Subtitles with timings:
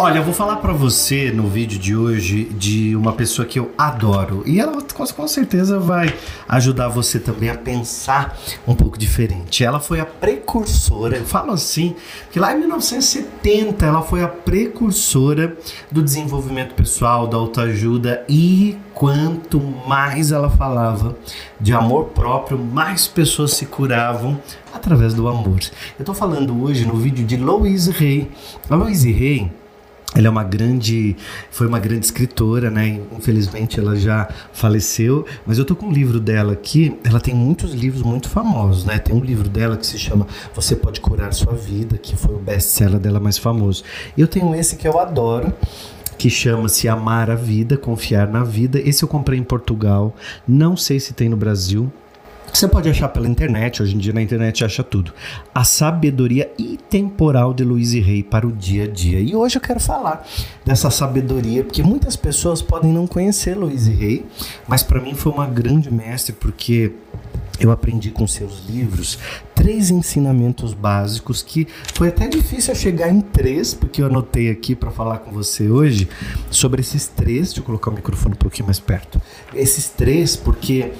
[0.00, 3.72] Olha, eu vou falar para você no vídeo de hoje de uma pessoa que eu
[3.76, 6.14] adoro e ela com certeza vai
[6.48, 9.64] ajudar você também a pensar um pouco diferente.
[9.64, 11.96] Ela foi a precursora, eu falo assim,
[12.30, 15.56] que lá em 1970 ela foi a precursora
[15.90, 21.16] do desenvolvimento pessoal, da autoajuda e quanto mais ela falava
[21.60, 24.40] de amor próprio, mais pessoas se curavam
[24.72, 25.58] através do amor.
[25.98, 28.30] Eu tô falando hoje no vídeo de Louise Hay.
[28.70, 29.50] Louise Hay
[30.14, 31.16] ela é uma grande,
[31.50, 33.00] foi uma grande escritora, né?
[33.16, 36.98] Infelizmente ela já faleceu, mas eu tô com um livro dela aqui.
[37.04, 38.98] Ela tem muitos livros muito famosos, né?
[38.98, 42.38] Tem um livro dela que se chama Você Pode Curar Sua Vida, que foi o
[42.38, 43.84] best-seller dela mais famoso.
[44.16, 45.52] Eu tenho esse que eu adoro,
[46.16, 48.80] que chama-se Amar a Vida, Confiar na Vida.
[48.80, 51.92] Esse eu comprei em Portugal, não sei se tem no Brasil.
[52.52, 55.12] Você pode achar pela internet, hoje em dia na internet acha tudo.
[55.54, 59.20] A sabedoria intemporal de Louise Rey para o dia a dia.
[59.20, 60.26] E hoje eu quero falar
[60.64, 64.26] dessa sabedoria, porque muitas pessoas podem não conhecer Louise Rey,
[64.66, 66.92] mas para mim foi uma grande mestre, porque
[67.60, 69.18] eu aprendi com seus livros
[69.54, 74.90] três ensinamentos básicos que foi até difícil chegar em três, porque eu anotei aqui para
[74.90, 76.08] falar com você hoje
[76.50, 77.48] sobre esses três.
[77.48, 79.20] Deixa eu colocar o microfone um pouquinho mais perto.
[79.52, 80.92] Esses três, porque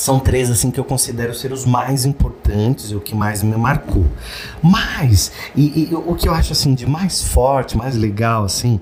[0.00, 3.54] são três assim que eu considero ser os mais importantes e o que mais me
[3.56, 4.06] marcou.
[4.62, 8.80] Mas e, e, o que eu acho assim de mais forte, mais legal assim,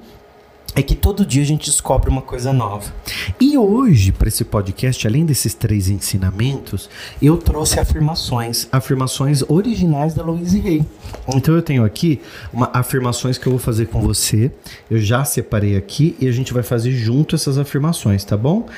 [0.76, 2.92] é que todo dia a gente descobre uma coisa nova.
[3.40, 6.88] E hoje, para esse podcast, além desses três ensinamentos,
[7.20, 10.86] eu trouxe afirmações, afirmações originais da Louise Hay.
[11.34, 12.20] Então eu tenho aqui
[12.52, 14.52] uma, afirmações que eu vou fazer com você.
[14.88, 18.68] Eu já separei aqui e a gente vai fazer junto essas afirmações, tá bom?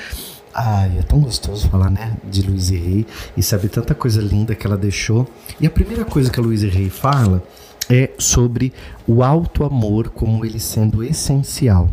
[0.53, 3.07] Ai, é tão gostoso falar, né, de Louise Hay
[3.37, 5.27] e saber tanta coisa linda que ela deixou.
[5.59, 7.41] E a primeira coisa que a Louise Hay fala
[7.89, 8.73] é sobre
[9.07, 11.89] o alto amor como ele sendo essencial.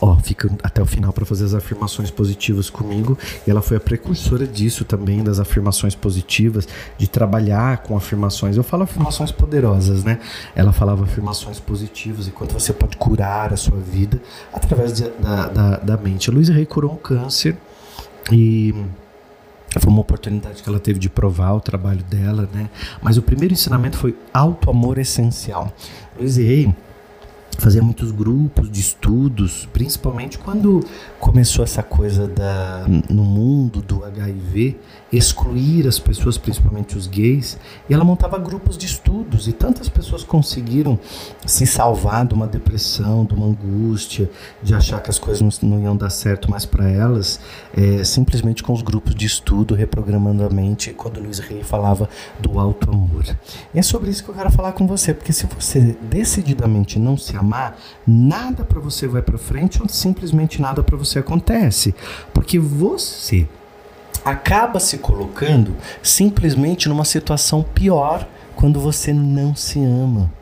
[0.00, 3.18] Ó, fica até o final para fazer as afirmações positivas comigo.
[3.46, 6.68] E ela foi a precursora disso também, das afirmações positivas,
[6.98, 8.56] de trabalhar com afirmações.
[8.56, 10.18] Eu falo afirmações poderosas, né?
[10.54, 14.20] Ela falava afirmações positivas e quanto você pode curar a sua vida
[14.52, 16.28] através de, da, da, da mente.
[16.28, 17.56] A Luísa curou um câncer
[18.30, 18.74] e
[19.78, 22.68] foi uma oportunidade que ela teve de provar o trabalho dela, né?
[23.02, 25.72] Mas o primeiro ensinamento foi alto amor essencial.
[26.18, 26.74] Luiz Rey
[27.58, 30.84] fazia muitos grupos de estudos, principalmente quando
[31.18, 34.76] começou essa coisa da no mundo do HIV
[35.12, 37.58] excluir as pessoas, principalmente os gays,
[37.88, 40.98] e ela montava grupos de estudos e tantas pessoas conseguiram
[41.46, 44.30] se salvar de uma depressão, de uma angústia,
[44.62, 47.40] de achar que as coisas não, não iam dar certo mais para elas,
[47.76, 52.08] é, simplesmente com os grupos de estudo, reprogramando a mente, quando Luiz Rey falava
[52.40, 53.24] do alto amor.
[53.72, 57.16] E é sobre isso que eu quero falar com você, porque se você decididamente não
[57.16, 57.45] se amar,
[58.06, 61.94] nada para você vai para frente ou simplesmente nada para você acontece,
[62.32, 63.46] porque você
[64.24, 70.32] acaba se colocando simplesmente numa situação pior quando você não se ama.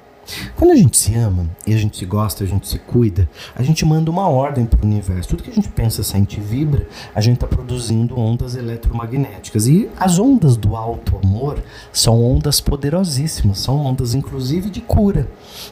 [0.56, 3.62] Quando a gente se ama e a gente se gosta, a gente se cuida, a
[3.62, 5.30] gente manda uma ordem para o universo.
[5.30, 9.66] Tudo que a gente pensa, sente e vibra, a gente está produzindo ondas eletromagnéticas.
[9.66, 11.62] E as ondas do alto amor
[11.92, 15.28] são ondas poderosíssimas, são ondas inclusive de cura.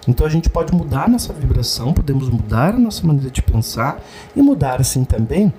[0.06, 4.02] Então a gente pode mudar nossa vibração, podemos mudar a nossa maneira de pensar
[4.34, 5.52] e mudar assim também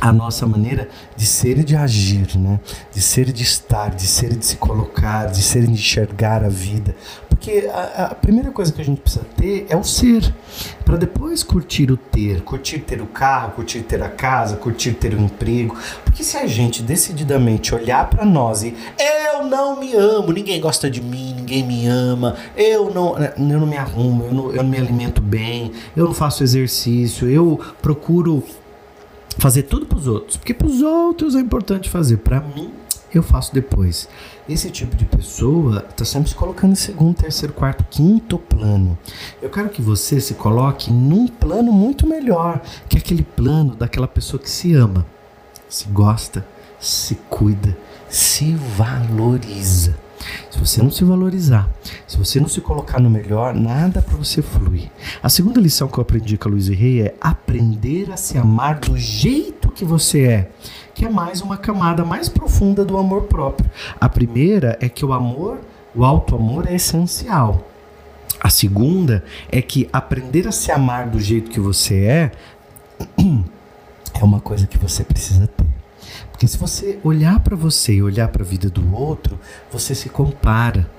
[0.00, 2.60] a nossa maneira de ser e de agir, né?
[2.92, 5.72] De ser e de estar, de ser e de se colocar, de ser e de
[5.72, 6.94] enxergar a vida.
[7.36, 10.34] Porque a, a primeira coisa que a gente precisa ter é o ser,
[10.86, 15.14] para depois curtir o ter, curtir ter o carro, curtir ter a casa, curtir ter
[15.14, 15.76] o emprego.
[16.02, 20.90] Porque se a gente decididamente olhar para nós e eu não me amo, ninguém gosta
[20.90, 24.70] de mim, ninguém me ama, eu não, eu não me arrumo, eu não, eu não
[24.70, 28.42] me alimento bem, eu não faço exercício, eu procuro
[29.38, 32.72] fazer tudo para os outros, porque para os outros é importante fazer, para mim
[33.18, 34.08] eu faço depois.
[34.48, 38.96] Esse tipo de pessoa está sempre se colocando em segundo, terceiro, quarto, quinto plano.
[39.40, 44.40] Eu quero que você se coloque num plano muito melhor, que aquele plano daquela pessoa
[44.40, 45.06] que se ama,
[45.68, 46.46] se gosta,
[46.78, 47.76] se cuida,
[48.08, 49.96] se valoriza.
[50.50, 51.70] Se você não se valorizar,
[52.06, 54.90] se você não se colocar no melhor, nada para você fluir.
[55.22, 58.80] A segunda lição que eu aprendi com a Luiz Rei é aprender a se amar
[58.80, 60.50] do jeito que você é,
[60.96, 63.70] que é mais uma camada mais profunda do amor próprio.
[64.00, 65.60] A primeira é que o amor,
[65.94, 67.68] o alto amor é essencial.
[68.40, 69.22] A segunda
[69.52, 72.32] é que aprender a se amar do jeito que você é
[74.14, 75.66] é uma coisa que você precisa ter.
[76.32, 79.38] Porque se você olhar para você e olhar para a vida do outro,
[79.70, 80.90] você se compara.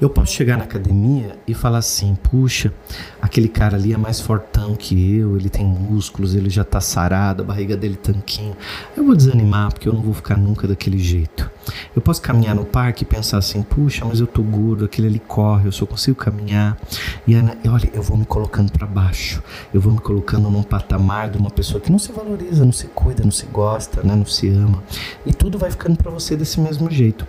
[0.00, 2.72] Eu posso chegar na academia e falar assim: puxa,
[3.20, 7.42] aquele cara ali é mais fortão que eu, ele tem músculos, ele já tá sarado,
[7.42, 8.56] a barriga dele tanquinho.
[8.96, 11.50] Eu vou desanimar porque eu não vou ficar nunca daquele jeito.
[11.94, 15.18] Eu posso caminhar no parque e pensar assim: puxa, mas eu tô gordo, aquele ali
[15.18, 16.76] corre, eu só consigo caminhar.
[17.26, 19.42] E aí, olha, eu vou me colocando para baixo,
[19.72, 22.86] eu vou me colocando num patamar de uma pessoa que não se valoriza, não se
[22.88, 24.82] cuida, não se gosta, né, não se ama.
[25.24, 27.26] E tudo vai ficando para você desse mesmo jeito.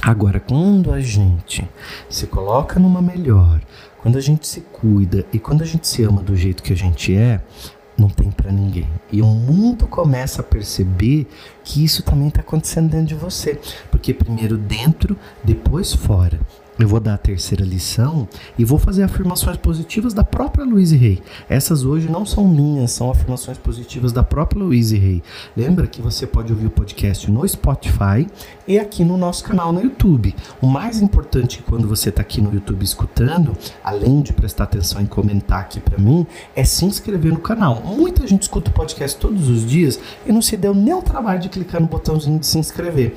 [0.00, 1.68] Agora, quando a gente
[2.08, 3.60] se coloca numa melhor,
[4.00, 6.76] quando a gente se cuida e quando a gente se ama do jeito que a
[6.76, 7.40] gente é,
[7.96, 8.88] não tem para ninguém.
[9.10, 11.26] E o mundo começa a perceber
[11.64, 13.60] que isso também está acontecendo dentro de você,
[13.90, 16.38] porque primeiro dentro, depois fora
[16.78, 21.20] eu vou dar a terceira lição e vou fazer afirmações positivas da própria Louise Rey.
[21.48, 25.22] Essas hoje não são minhas, são afirmações positivas da própria Louise Rey.
[25.56, 28.26] Lembra que você pode ouvir o podcast no Spotify
[28.66, 30.34] e aqui no nosso canal no YouTube.
[30.60, 35.06] O mais importante quando você está aqui no YouTube escutando, além de prestar atenção e
[35.08, 37.82] comentar aqui para mim, é se inscrever no canal.
[37.84, 41.40] Muita gente escuta o podcast todos os dias e não se deu nem o trabalho
[41.40, 43.16] de clicar no botãozinho de se inscrever.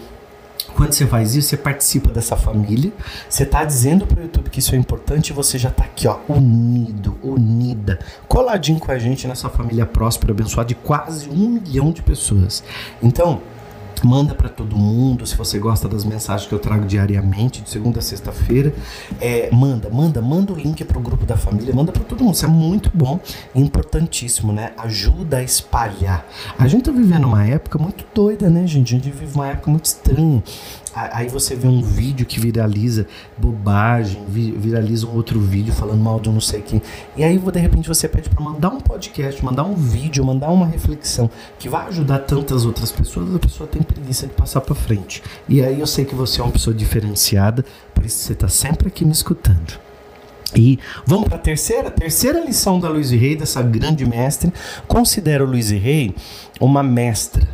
[0.75, 2.91] Quando você faz isso, você participa dessa família,
[3.29, 6.07] você está dizendo para o YouTube que isso é importante e você já está aqui,
[6.07, 11.91] ó, unido, unida, coladinho com a gente nessa família próspera, abençoada de quase um milhão
[11.91, 12.63] de pessoas.
[13.01, 13.41] Então,
[14.03, 17.99] Manda para todo mundo, se você gosta das mensagens que eu trago diariamente, de segunda
[17.99, 18.73] a sexta-feira.
[19.19, 22.33] É, manda, manda, manda o link para o grupo da família, manda para todo mundo.
[22.33, 23.19] Isso é muito bom
[23.53, 24.71] e importantíssimo, né?
[24.77, 26.25] Ajuda a espalhar.
[26.57, 28.95] A gente tá vivendo uma época muito doida, né, gente?
[28.95, 30.43] A gente vive uma época muito estranha.
[30.93, 33.07] Aí você vê um vídeo que viraliza
[33.37, 36.81] bobagem, viraliza um outro vídeo falando mal de um não sei quem.
[37.15, 40.65] E aí de repente você pede para mandar um podcast, mandar um vídeo, mandar uma
[40.65, 45.23] reflexão que vai ajudar tantas outras pessoas, a pessoa tem preguiça de passar para frente.
[45.47, 47.63] E aí eu sei que você é uma pessoa diferenciada,
[47.93, 49.79] por isso você está sempre aqui me escutando.
[50.53, 54.51] E vamos para a terceira, terceira lição da Luiz Rei, dessa grande mestre.
[54.85, 56.13] Considero Luiz Rei
[56.59, 57.47] uma mestra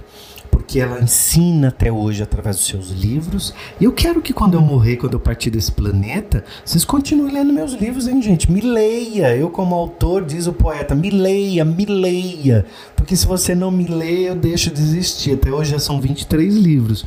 [0.57, 3.53] porque ela ensina até hoje através dos seus livros.
[3.79, 7.53] E eu quero que quando eu morrer, quando eu partir desse planeta, vocês continuem lendo
[7.53, 8.51] meus livros, hein, gente?
[8.51, 9.37] Me leia.
[9.37, 12.65] Eu, como autor, diz o poeta, me leia, me leia.
[12.95, 15.35] Porque se você não me lê, eu deixo de existir.
[15.35, 17.05] Até hoje já são 23 livros.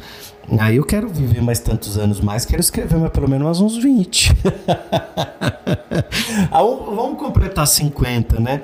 [0.56, 4.32] Aí eu quero viver mais tantos anos mais, quero escrever pelo menos uns 20.
[6.50, 8.62] Vamos completar 50, né?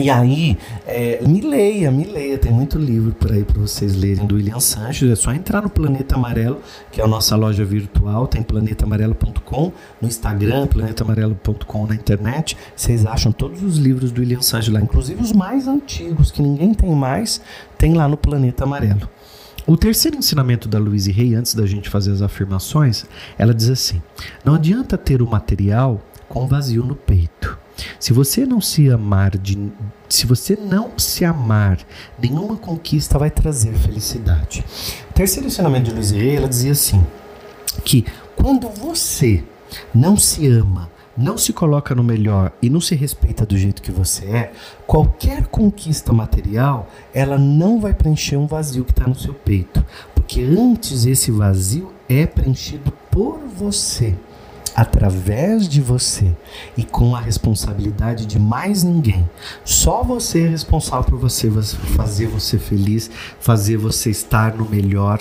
[0.00, 0.56] E aí,
[0.86, 2.38] é, me leia, me leia.
[2.38, 5.10] Tem muito livro por aí para vocês lerem do William Sanches.
[5.10, 6.60] É só entrar no Planeta Amarelo,
[6.92, 8.26] que é a nossa loja virtual.
[8.26, 12.56] Tem planetamarelo.com no Instagram, planetamarelo.com na internet.
[12.76, 16.72] Vocês acham todos os livros do William Sanches lá, inclusive os mais antigos, que ninguém
[16.74, 17.40] tem mais,
[17.76, 19.08] tem lá no Planeta Amarelo.
[19.66, 23.04] O terceiro ensinamento da Louise Rey, antes da gente fazer as afirmações,
[23.36, 24.00] ela diz assim:
[24.42, 27.58] Não adianta ter o material com vazio no peito.
[27.98, 29.70] Se você não se amar de
[30.08, 31.78] se você não se amar,
[32.18, 34.64] nenhuma conquista vai trazer felicidade.
[35.10, 37.04] O terceiro ensinamento de Rey, ela dizia assim,
[37.84, 39.44] que quando você
[39.94, 43.90] não se ama, não se coloca no melhor e não se respeita do jeito que
[43.90, 44.52] você é,
[44.86, 49.84] qualquer conquista material, ela não vai preencher um vazio que está no seu peito.
[50.14, 54.14] Porque antes esse vazio é preenchido por você
[54.78, 56.32] através de você
[56.76, 59.28] e com a responsabilidade de mais ninguém.
[59.64, 61.50] Só você é responsável por você
[61.96, 65.18] fazer você feliz, fazer você estar no melhor,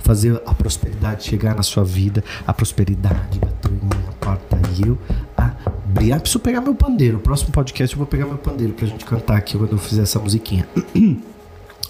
[0.00, 2.22] fazer a prosperidade chegar na sua vida.
[2.46, 4.98] A prosperidade bateu em minha porta e eu
[5.34, 6.12] abri.
[6.12, 7.16] Ah, preciso pegar meu pandeiro.
[7.16, 10.02] O próximo podcast eu vou pegar meu pandeiro pra gente cantar aqui quando eu fizer
[10.02, 10.68] essa musiquinha.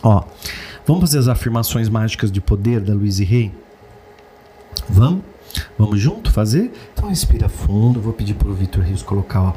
[0.04, 0.22] Ó,
[0.86, 3.52] vamos fazer as afirmações mágicas de poder da Luiz Rey?
[4.88, 5.24] Vamos?
[5.78, 6.72] Vamos junto fazer?
[6.92, 8.00] Então respira fundo.
[8.00, 9.52] Vou pedir para o Vitor Rios colocar ó,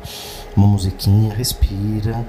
[0.56, 1.34] uma musiquinha.
[1.34, 2.26] Respira.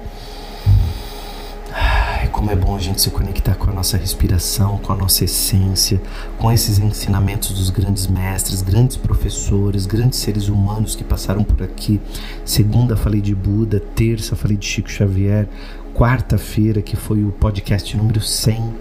[1.75, 5.25] Ai, como é bom a gente se conectar com a nossa respiração, com a nossa
[5.25, 6.01] essência,
[6.39, 12.01] com esses ensinamentos dos grandes mestres, grandes professores, grandes seres humanos que passaram por aqui.
[12.45, 15.49] Segunda falei de Buda, terça falei de Chico Xavier,
[15.95, 18.75] quarta-feira que foi o podcast número 100,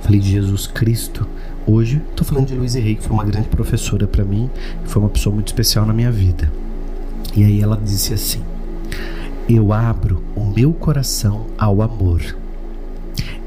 [0.00, 1.26] falei de Jesus Cristo.
[1.64, 4.50] Hoje estou falando de Luiz Henrique, que foi uma grande professora para mim,
[4.84, 6.52] foi uma pessoa muito especial na minha vida.
[7.36, 8.42] E aí ela disse assim:
[9.48, 12.20] Eu abro o meu coração ao amor.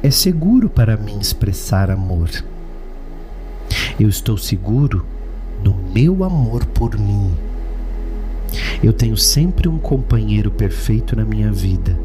[0.01, 2.29] É seguro para mim expressar amor.
[3.99, 5.05] Eu estou seguro
[5.61, 7.33] no meu amor por mim.
[8.81, 11.99] Eu tenho sempre um companheiro perfeito na minha vida.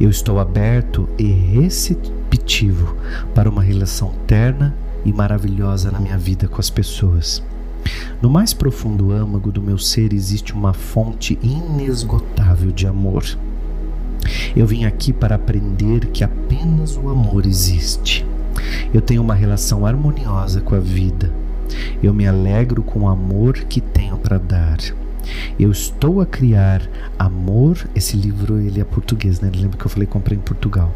[0.00, 2.96] Eu estou aberto e receptivo
[3.36, 4.74] para uma relação terna
[5.08, 7.42] e maravilhosa na minha vida com as pessoas.
[8.20, 13.24] No mais profundo âmago do meu ser existe uma fonte inesgotável de amor.
[14.54, 18.26] Eu vim aqui para aprender que apenas o amor existe.
[18.92, 21.32] Eu tenho uma relação harmoniosa com a vida.
[22.02, 24.78] Eu me alegro com o amor que tenho para dar.
[25.58, 26.82] Eu estou a criar
[27.18, 27.78] amor.
[27.94, 29.50] Esse livro ele é português, né?
[29.54, 30.94] Lembra que eu falei comprei em Portugal.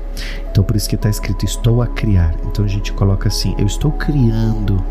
[0.51, 2.35] Então por isso que está escrito estou a criar.
[2.47, 4.83] Então a gente coloca assim: eu estou criando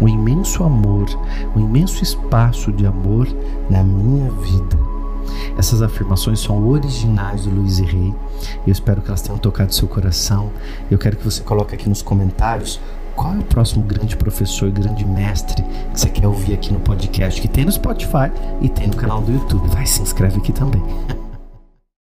[0.00, 1.06] um imenso amor,
[1.54, 3.28] um imenso espaço de amor
[3.70, 4.92] na minha vida.
[5.56, 8.14] Essas afirmações são originais do Luiz e Rei.
[8.66, 10.50] Eu espero que elas tenham tocado seu coração.
[10.90, 12.80] Eu quero que você coloque aqui nos comentários
[13.14, 17.40] qual é o próximo grande professor, grande mestre que você quer ouvir aqui no podcast,
[17.40, 19.68] que tem no Spotify e tem no canal do YouTube.
[19.68, 20.82] Vai, se inscreve aqui também.